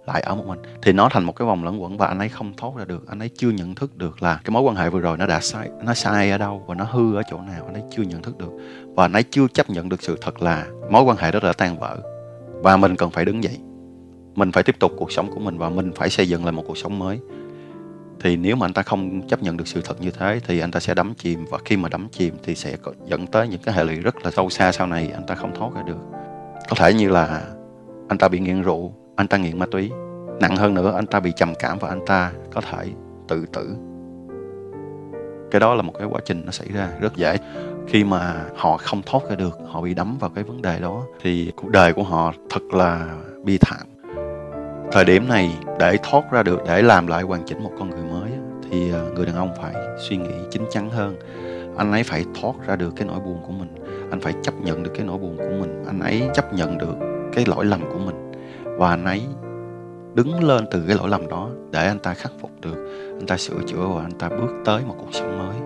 lại 0.06 0.22
ở 0.22 0.36
một 0.36 0.48
mình. 0.48 0.60
Thì 0.82 0.94
nó 0.94 1.10
thành 1.10 1.24
một 1.24 1.36
cái 1.36 1.46
vòng 1.46 1.64
lẫn 1.64 1.82
quẩn 1.82 1.98
và 1.98 2.08
anh 2.08 2.20
ấy 2.20 2.30
không 2.30 2.54
thoát 2.58 2.72
ra 2.78 2.86
được. 2.86 3.08
Anh 3.08 3.20
ấy 3.20 3.30
chưa 3.38 3.50
nhận 3.50 3.76
thức 3.76 3.98
được 3.98 4.24
là 4.24 4.40
cái 4.44 4.52
mối 4.52 4.62
quan 4.62 4.76
hệ 4.76 4.90
vừa 4.90 5.00
rồi 5.00 5.18
nó 5.18 5.28
đã 5.28 5.40
sai, 5.40 5.70
nó 5.84 5.94
sai 5.94 6.32
ở 6.32 6.38
đâu 6.38 6.64
và 6.68 6.76
nó 6.76 6.84
hư 6.84 7.16
ở 7.16 7.22
chỗ 7.30 7.42
nào. 7.42 7.66
Anh 7.66 7.74
ấy 7.74 7.84
chưa 7.92 8.04
nhận 8.04 8.22
thức 8.22 8.38
được. 8.38 8.52
Và 8.96 9.06
anh 9.06 9.14
ấy 9.14 9.24
chưa 9.24 9.48
chấp 9.54 9.70
nhận 9.70 9.90
được 9.90 10.04
sự 10.04 10.18
thật 10.22 10.42
là 10.42 10.68
mối 10.90 11.04
quan 11.04 11.18
hệ 11.18 11.32
đó 11.32 11.40
đã 11.44 11.54
tan 11.54 11.80
vỡ. 11.80 11.98
Và 12.54 12.78
mình 12.78 12.96
cần 12.96 13.10
phải 13.10 13.26
đứng 13.26 13.44
dậy. 13.44 13.58
Mình 14.36 14.52
phải 14.52 14.64
tiếp 14.64 14.76
tục 14.80 14.92
cuộc 14.98 15.12
sống 15.12 15.32
của 15.32 15.40
mình 15.40 15.58
và 15.58 15.70
mình 15.70 15.92
phải 15.96 16.10
xây 16.10 16.30
dựng 16.30 16.44
lại 16.44 16.52
một 16.52 16.64
cuộc 16.68 16.78
sống 16.78 17.00
mới. 17.00 17.20
Thì 18.20 18.36
nếu 18.36 18.56
mà 18.56 18.66
anh 18.66 18.74
ta 18.74 18.82
không 18.82 19.28
chấp 19.28 19.44
nhận 19.44 19.58
được 19.58 19.68
sự 19.68 19.82
thật 19.82 20.02
như 20.02 20.12
thế 20.12 20.40
thì 20.48 20.60
anh 20.60 20.72
ta 20.72 20.80
sẽ 20.80 20.94
đắm 20.94 21.14
chìm. 21.18 21.46
Và 21.50 21.58
khi 21.66 21.78
mà 21.78 21.90
đắm 21.90 22.08
chìm 22.12 22.36
thì 22.44 22.56
sẽ 22.56 22.78
dẫn 23.06 23.28
tới 23.28 23.48
những 23.48 23.62
cái 23.62 23.76
hệ 23.76 23.84
lụy 23.84 23.96
rất 23.96 24.16
là 24.24 24.32
sâu 24.32 24.50
xa 24.50 24.72
sau 24.72 24.88
này. 24.88 25.12
Anh 25.14 25.26
ta 25.28 25.36
không 25.36 25.56
thoát 25.56 25.74
ra 25.76 25.82
được 25.82 25.98
có 26.70 26.76
thể 26.76 26.94
như 26.94 27.10
là 27.10 27.42
anh 28.08 28.18
ta 28.18 28.28
bị 28.28 28.40
nghiện 28.40 28.62
rượu, 28.62 28.94
anh 29.16 29.28
ta 29.28 29.38
nghiện 29.38 29.60
ma 29.60 29.66
túy. 29.72 29.92
Nặng 30.40 30.56
hơn 30.56 30.74
nữa, 30.74 30.92
anh 30.96 31.06
ta 31.06 31.20
bị 31.20 31.32
trầm 31.36 31.54
cảm 31.60 31.78
và 31.80 31.90
anh 31.90 32.06
ta 32.06 32.32
có 32.54 32.62
thể 32.62 32.90
tự 33.28 33.46
tử. 33.54 33.76
Cái 35.52 35.60
đó 35.60 35.76
là 35.76 35.82
một 35.82 35.94
cái 36.00 36.08
quá 36.08 36.22
trình 36.26 36.42
nó 36.46 36.52
xảy 36.52 36.68
ra 36.74 36.90
rất 37.02 37.16
dễ. 37.16 37.38
Khi 37.88 38.04
mà 38.04 38.46
họ 38.56 38.78
không 38.78 39.02
thoát 39.06 39.30
ra 39.30 39.36
được, 39.36 39.60
họ 39.68 39.82
bị 39.82 39.94
đắm 39.94 40.18
vào 40.18 40.30
cái 40.30 40.44
vấn 40.44 40.62
đề 40.62 40.80
đó, 40.80 41.04
thì 41.22 41.52
cuộc 41.56 41.70
đời 41.70 41.94
của 41.94 42.04
họ 42.04 42.34
thật 42.50 42.62
là 42.72 43.08
bi 43.44 43.58
thảm. 43.58 43.88
Thời 44.92 45.06
điểm 45.06 45.28
này, 45.28 45.58
để 45.80 45.98
thoát 46.04 46.32
ra 46.32 46.44
được, 46.44 46.62
để 46.68 46.82
làm 46.82 47.08
lại 47.08 47.24
hoàn 47.24 47.46
chỉnh 47.46 47.64
một 47.64 47.72
con 47.80 47.90
người 47.90 48.04
mới 48.04 48.32
thì 48.72 48.92
ờ, 48.92 49.12
người 49.16 49.26
đàn 49.26 49.36
ông 49.36 49.54
phải 49.62 49.74
suy 50.10 50.18
nghĩ 50.18 50.36
chín 50.52 50.64
chắn 50.72 50.90
hơn. 50.90 51.16
Anh 51.78 51.92
ấy 51.92 52.04
phải 52.04 52.26
thoát 52.42 52.56
ra 52.68 52.76
được 52.76 52.94
cái 52.96 53.08
nỗi 53.08 53.20
buồn 53.20 53.38
của 53.48 53.54
mình 53.54 53.70
anh 54.12 54.20
phải 54.20 54.34
chấp 54.44 54.54
nhận 54.62 54.84
được 54.84 54.92
cái 54.96 55.06
nỗi 55.06 55.18
buồn 55.18 55.38
của 55.38 55.56
mình, 55.60 55.84
anh 55.88 56.00
ấy 56.00 56.30
chấp 56.34 56.54
nhận 56.54 56.78
được 56.78 56.96
cái 57.34 57.46
lỗi 57.48 57.66
lầm 57.66 57.82
của 57.82 58.00
mình, 58.06 58.32
và 58.78 58.90
anh 58.90 59.06
ấy 59.06 59.22
đứng 60.14 60.44
lên 60.44 60.66
từ 60.72 60.84
cái 60.88 60.98
lỗi 60.98 61.10
lầm 61.10 61.28
đó 61.28 61.50
để 61.72 61.88
anh 61.88 62.00
ta 62.00 62.14
khắc 62.14 62.32
phục 62.42 62.52
được, 62.62 62.76
anh 63.20 63.28
ta 63.28 63.38
sửa 63.38 63.60
chữa 63.68 63.88
và 63.96 64.02
anh 64.02 64.12
ta 64.12 64.30
bước 64.30 64.50
tới 64.66 64.82
một 64.88 64.96
cuộc 64.98 65.10
sống 65.12 65.40
mới. 65.40 65.58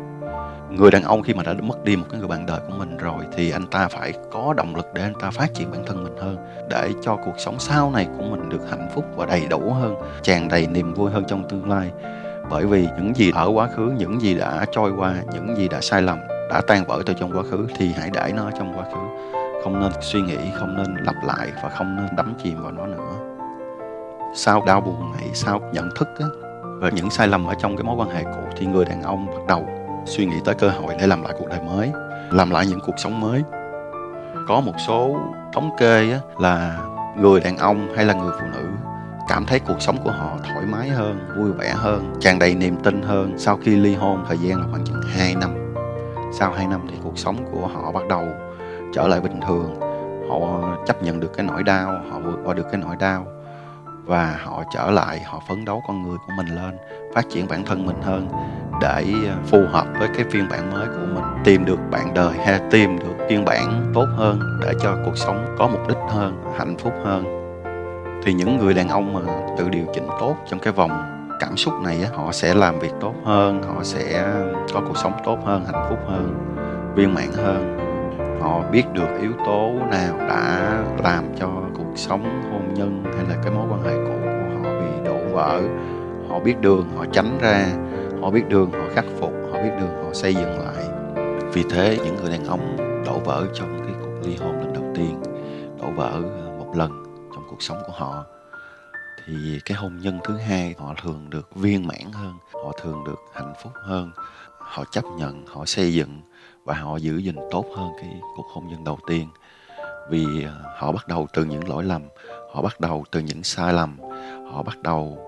Người 0.70 0.92
đàn 0.92 1.04
ông 1.04 1.24
khi 1.24 1.34
mà 1.34 1.44
đã 1.44 1.54
mất 1.62 1.84
đi 1.84 1.96
một 1.96 2.06
cái 2.10 2.20
người 2.20 2.28
bạn 2.28 2.46
đời 2.46 2.60
của 2.68 2.74
mình 2.78 2.98
rồi 2.98 3.26
thì 3.36 3.52
anh 3.52 3.68
ta 3.68 3.88
phải 3.88 4.14
có 4.32 4.54
động 4.58 4.76
lực 4.76 4.86
để 4.94 5.02
anh 5.02 5.14
ta 5.20 5.32
phát 5.32 5.54
triển 5.54 5.72
bản 5.72 5.84
thân 5.86 6.04
mình 6.04 6.18
hơn, 6.18 6.38
để 6.70 6.90
cho 7.02 7.18
cuộc 7.26 7.36
sống 7.38 7.56
sau 7.60 7.92
này 7.92 8.08
của 8.18 8.24
mình 8.24 8.50
được 8.50 8.70
hạnh 8.70 8.90
phúc 8.96 9.06
và 9.16 9.26
đầy 9.26 9.46
đủ 9.50 9.74
hơn, 9.74 9.96
tràn 10.22 10.48
đầy 10.48 10.68
niềm 10.68 10.94
vui 10.94 11.12
hơn 11.12 11.24
trong 11.28 11.50
tương 11.50 11.70
lai. 11.70 11.92
Bởi 12.50 12.66
vì 12.66 12.88
những 12.98 13.16
gì 13.16 13.32
ở 13.36 13.52
quá 13.54 13.68
khứ, 13.68 13.92
những 13.98 14.22
gì 14.22 14.36
đã 14.36 14.66
trôi 14.72 14.92
qua, 14.98 15.16
những 15.34 15.58
gì 15.58 15.68
đã 15.68 15.82
sai 15.82 16.02
lầm 16.02 16.18
đã 16.52 16.62
tan 16.68 16.86
vỡ 16.88 17.04
từ 17.06 17.14
trong 17.14 17.38
quá 17.38 17.44
khứ 17.52 17.68
thì 17.76 17.94
hãy 17.98 18.10
để 18.14 18.32
nó 18.36 18.52
trong 18.60 18.74
quá 18.78 18.86
khứ. 18.92 19.30
Không 19.64 19.80
nên 19.80 19.92
suy 20.02 20.22
nghĩ 20.22 20.38
không 20.56 20.78
nên 20.78 20.96
lặp 21.06 21.16
lại 21.24 21.52
và 21.64 21.70
không 21.70 21.96
nên 21.96 22.16
đắm 22.18 22.34
chìm 22.44 22.64
vào 22.64 22.72
nó 22.72 22.86
nữa. 22.86 23.12
Sau 24.36 24.64
đau 24.68 24.82
buồn 24.82 25.12
này 25.20 25.30
sau 25.34 25.62
nhận 25.74 25.90
thức 25.96 26.08
á, 26.20 26.26
về 26.80 26.90
những 26.94 27.10
sai 27.10 27.28
lầm 27.28 27.46
ở 27.46 27.54
trong 27.54 27.78
cái 27.78 27.84
mối 27.84 27.96
quan 27.96 28.10
hệ 28.10 28.24
cũ 28.24 28.42
thì 28.58 28.66
người 28.66 28.86
đàn 28.86 29.04
ông 29.04 29.26
bắt 29.26 29.42
đầu 29.48 29.70
suy 30.06 30.26
nghĩ 30.26 30.36
tới 30.46 30.56
cơ 30.56 30.70
hội 30.70 30.96
để 31.00 31.08
làm 31.08 31.24
lại 31.24 31.34
cuộc 31.40 31.48
đời 31.50 31.60
mới 31.62 31.92
làm 32.32 32.50
lại 32.50 32.66
những 32.68 32.80
cuộc 32.86 32.96
sống 32.98 33.20
mới. 33.20 33.44
Có 34.48 34.62
một 34.62 34.76
số 34.88 35.18
thống 35.54 35.70
kê 35.80 36.12
á, 36.12 36.20
là 36.40 36.80
người 37.18 37.40
đàn 37.40 37.58
ông 37.58 37.88
hay 37.96 38.06
là 38.06 38.14
người 38.14 38.32
phụ 38.40 38.46
nữ 38.54 38.68
cảm 39.30 39.46
thấy 39.46 39.60
cuộc 39.60 39.82
sống 39.82 39.98
của 40.04 40.12
họ 40.12 40.38
thoải 40.44 40.66
mái 40.66 40.90
hơn 40.90 41.20
vui 41.38 41.52
vẻ 41.52 41.74
hơn 41.76 42.14
tràn 42.20 42.40
đầy 42.40 42.56
niềm 42.56 42.76
tin 42.84 43.02
hơn 43.02 43.34
sau 43.38 43.58
khi 43.58 43.76
ly 43.76 43.96
hôn 43.96 44.26
thời 44.28 44.38
gian 44.38 44.60
là 44.60 44.68
khoảng 44.72 44.86
chừng 44.86 45.02
2 45.18 45.36
năm 45.36 45.61
sau 46.42 46.52
2 46.52 46.68
năm 46.68 46.82
thì 46.90 46.98
cuộc 47.04 47.18
sống 47.18 47.46
của 47.52 47.68
họ 47.68 47.92
bắt 47.92 48.08
đầu 48.10 48.28
trở 48.94 49.08
lại 49.08 49.22
bình 49.22 49.40
thường. 49.48 49.80
Họ 50.30 50.38
chấp 50.86 51.04
nhận 51.04 51.20
được 51.20 51.34
cái 51.38 51.46
nỗi 51.46 51.64
đau, 51.64 52.02
họ 52.12 52.20
vượt 52.20 52.40
qua 52.46 52.54
được 52.54 52.66
cái 52.72 52.82
nỗi 52.82 52.96
đau 53.00 53.26
và 54.06 54.40
họ 54.44 54.64
trở 54.74 54.92
lại, 54.92 55.20
họ 55.20 55.40
phấn 55.50 55.66
đấu 55.66 55.84
con 55.88 56.04
người 56.04 56.18
của 56.18 56.34
mình 56.38 56.56
lên, 56.56 56.78
phát 57.14 57.26
triển 57.30 57.48
bản 57.48 57.66
thân 57.66 57.86
mình 57.86 58.02
hơn 58.02 58.28
để 58.82 59.06
à, 59.28 59.36
phù 59.46 59.60
hợp 59.72 59.86
với 60.00 60.10
cái 60.16 60.26
phiên 60.32 60.48
bản 60.50 60.72
mới 60.72 60.88
của 60.88 61.06
mình, 61.16 61.24
tìm 61.44 61.66
được 61.66 61.80
bạn 61.92 62.14
đời 62.14 62.38
hay 62.38 62.60
tìm 62.72 63.00
được 63.00 63.26
phiên 63.30 63.46
bản 63.46 63.92
tốt 63.94 64.06
hơn 64.18 64.40
để 64.62 64.74
cho 64.82 64.98
cuộc 65.06 65.18
sống 65.18 65.56
có 65.58 65.68
mục 65.68 65.88
đích 65.88 65.98
hơn, 66.10 66.44
hạnh 66.58 66.76
phúc 66.78 66.94
hơn. 67.06 67.24
Thì 68.24 68.34
những 68.34 68.58
người 68.58 68.74
đàn 68.74 68.90
ông 68.90 69.14
mà 69.14 69.22
tự 69.58 69.70
điều 69.70 69.86
chỉnh 69.94 70.08
tốt 70.20 70.36
trong 70.48 70.60
cái 70.60 70.74
vòng 70.74 71.21
cảm 71.42 71.58
xúc 71.58 71.74
này 71.84 72.06
họ 72.14 72.32
sẽ 72.32 72.54
làm 72.54 72.80
việc 72.80 72.92
tốt 73.00 73.14
hơn, 73.26 73.64
họ 73.64 73.84
sẽ 73.84 74.34
có 74.74 74.82
cuộc 74.88 74.98
sống 74.98 75.14
tốt 75.26 75.38
hơn, 75.46 75.66
hạnh 75.66 75.86
phúc 75.90 76.00
hơn, 76.08 76.56
viên 76.96 77.14
mãn 77.14 77.32
hơn. 77.34 77.78
Họ 78.42 78.62
biết 78.72 78.84
được 78.94 79.08
yếu 79.22 79.32
tố 79.46 79.72
nào 79.92 80.18
đã 80.18 80.72
làm 81.04 81.24
cho 81.40 81.50
cuộc 81.78 81.92
sống 81.96 82.24
hôn 82.52 82.74
nhân 82.74 83.04
hay 83.16 83.26
là 83.30 83.42
cái 83.44 83.54
mối 83.54 83.68
quan 83.70 83.84
hệ 83.84 83.94
cũ 84.08 84.14
của 84.24 84.70
họ 84.70 84.80
bị 84.80 85.06
đổ 85.06 85.36
vỡ. 85.36 85.62
Họ 86.30 86.40
biết 86.40 86.62
đường 86.62 86.90
họ 86.98 87.06
tránh 87.12 87.38
ra, 87.42 87.68
họ 88.22 88.30
biết 88.30 88.50
đường 88.50 88.72
họ 88.72 88.86
khắc 88.94 89.06
phục, 89.20 89.34
họ 89.52 89.62
biết 89.64 89.72
đường 89.80 90.04
họ 90.04 90.14
xây 90.14 90.36
dựng 90.36 90.60
lại. 90.60 90.86
Vì 91.54 91.64
thế 91.70 91.98
những 92.06 92.16
người 92.16 92.30
đàn 92.30 92.46
ông 92.46 92.78
đổ 93.06 93.20
vỡ 93.26 93.46
trong 93.54 93.80
cái 93.86 93.96
cuộc 94.02 94.28
ly 94.28 94.38
hôn 94.42 94.60
lần 94.60 94.74
đầu 94.74 94.84
tiên, 94.96 95.22
đổ 95.82 95.88
vỡ 95.96 96.12
một 96.60 96.74
lần 96.76 97.04
trong 97.36 97.44
cuộc 97.50 97.62
sống 97.62 97.78
của 97.88 97.94
họ 97.96 98.26
thì 99.26 99.60
cái 99.66 99.78
hôn 99.78 100.00
nhân 100.00 100.20
thứ 100.24 100.38
hai 100.38 100.76
họ 100.78 100.94
thường 101.02 101.30
được 101.30 101.56
viên 101.56 101.88
mãn 101.88 102.12
hơn, 102.14 102.34
họ 102.54 102.72
thường 102.82 103.04
được 103.04 103.20
hạnh 103.34 103.54
phúc 103.64 103.74
hơn. 103.76 104.12
Họ 104.58 104.84
chấp 104.92 105.04
nhận, 105.18 105.46
họ 105.46 105.66
xây 105.66 105.94
dựng 105.94 106.22
và 106.64 106.74
họ 106.74 106.98
giữ 106.98 107.18
gìn 107.18 107.36
tốt 107.52 107.66
hơn 107.78 107.90
cái 108.02 108.20
cuộc 108.36 108.48
hôn 108.54 108.68
nhân 108.68 108.84
đầu 108.84 109.00
tiên. 109.08 109.28
Vì 110.10 110.44
à, 110.44 110.54
họ 110.78 110.92
bắt 110.92 111.08
đầu 111.08 111.28
từ 111.34 111.46
những 111.46 111.70
lỗi 111.70 111.84
lầm, 111.84 112.02
họ 112.54 112.62
bắt 112.62 112.80
đầu 112.80 113.06
từ 113.12 113.20
những 113.20 113.44
sai 113.44 113.74
lầm, 113.74 113.98
họ 114.52 114.64
bắt 114.64 114.78
đầu 114.82 115.20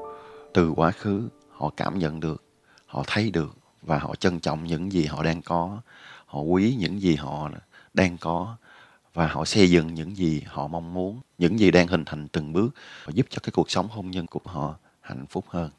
từ 0.53 0.69
quá 0.75 0.91
khứ, 0.91 1.29
họ 1.51 1.71
cảm 1.77 1.99
nhận 1.99 2.19
được, 2.19 2.43
họ 2.85 3.03
thấy 3.07 3.31
được 3.31 3.55
và 3.81 3.97
họ 3.97 4.15
trân 4.15 4.39
trọng 4.39 4.63
những 4.63 4.91
gì 4.91 5.05
họ 5.05 5.23
đang 5.23 5.41
có, 5.41 5.77
họ 6.25 6.39
quý 6.41 6.75
những 6.79 7.01
gì 7.01 7.15
họ 7.15 7.49
đang 7.93 8.17
có 8.17 8.55
và 9.13 9.27
họ 9.27 9.45
xây 9.45 9.69
dựng 9.69 9.93
những 9.93 10.17
gì 10.17 10.41
họ 10.45 10.67
mong 10.67 10.93
muốn, 10.93 11.21
những 11.37 11.59
gì 11.59 11.71
đang 11.71 11.87
hình 11.87 12.05
thành 12.05 12.27
từng 12.27 12.53
bước 12.53 12.69
và 13.05 13.11
giúp 13.15 13.25
cho 13.29 13.39
cái 13.43 13.51
cuộc 13.51 13.71
sống 13.71 13.87
hôn 13.91 14.11
nhân 14.11 14.27
của 14.27 14.39
họ 14.45 14.75
hạnh 15.01 15.25
phúc 15.29 15.45
hơn 15.47 15.69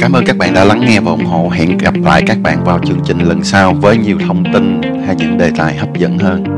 Cảm 0.00 0.12
ơn 0.12 0.24
các 0.26 0.36
bạn 0.36 0.54
đã 0.54 0.64
lắng 0.64 0.80
nghe 0.80 1.00
và 1.00 1.10
ủng 1.10 1.24
hộ. 1.24 1.48
Hẹn 1.48 1.78
gặp 1.78 1.94
lại 2.02 2.22
các 2.26 2.38
bạn 2.42 2.64
vào 2.64 2.80
chương 2.86 3.00
trình 3.04 3.18
lần 3.18 3.44
sau 3.44 3.74
với 3.74 3.96
nhiều 3.96 4.18
thông 4.26 4.44
tin 4.52 4.80
hay 5.06 5.16
những 5.16 5.38
đề 5.38 5.50
tài 5.56 5.76
hấp 5.76 5.98
dẫn 5.98 6.18
hơn. 6.18 6.55